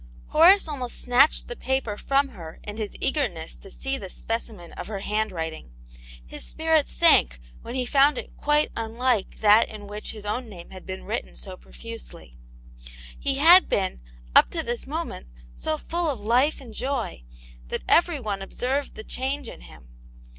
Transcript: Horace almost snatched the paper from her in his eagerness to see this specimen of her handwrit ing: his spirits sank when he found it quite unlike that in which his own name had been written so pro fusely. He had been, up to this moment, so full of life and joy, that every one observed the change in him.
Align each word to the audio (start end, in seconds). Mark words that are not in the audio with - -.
Horace 0.29 0.67
almost 0.67 0.99
snatched 0.99 1.47
the 1.47 1.55
paper 1.55 1.95
from 1.95 2.29
her 2.29 2.59
in 2.63 2.77
his 2.77 2.95
eagerness 2.99 3.55
to 3.57 3.69
see 3.69 3.99
this 3.99 4.15
specimen 4.15 4.73
of 4.73 4.87
her 4.87 5.01
handwrit 5.01 5.53
ing: 5.53 5.73
his 6.25 6.43
spirits 6.43 6.91
sank 6.91 7.39
when 7.61 7.75
he 7.75 7.85
found 7.85 8.17
it 8.17 8.35
quite 8.35 8.71
unlike 8.75 9.41
that 9.41 9.69
in 9.69 9.85
which 9.85 10.09
his 10.09 10.25
own 10.25 10.49
name 10.49 10.71
had 10.71 10.87
been 10.87 11.03
written 11.03 11.35
so 11.35 11.55
pro 11.55 11.71
fusely. 11.71 12.35
He 13.19 13.35
had 13.35 13.69
been, 13.69 14.01
up 14.35 14.49
to 14.49 14.63
this 14.63 14.87
moment, 14.87 15.27
so 15.53 15.77
full 15.77 16.09
of 16.09 16.19
life 16.19 16.59
and 16.59 16.73
joy, 16.73 17.21
that 17.67 17.83
every 17.87 18.19
one 18.19 18.41
observed 18.41 18.95
the 18.95 19.03
change 19.03 19.47
in 19.47 19.61
him. 19.61 19.87